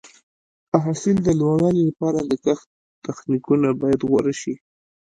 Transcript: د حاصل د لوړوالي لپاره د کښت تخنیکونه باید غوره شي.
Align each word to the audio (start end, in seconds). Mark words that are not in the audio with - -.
د 0.69 0.71
حاصل 0.83 1.15
د 1.23 1.27
لوړوالي 1.39 1.81
لپاره 1.89 2.19
د 2.21 2.31
کښت 2.45 2.67
تخنیکونه 3.05 3.67
باید 3.81 3.99
غوره 4.09 4.33
شي. 4.41 4.53